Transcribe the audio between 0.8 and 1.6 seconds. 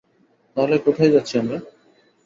কোথায় যাচ্ছি আমরা?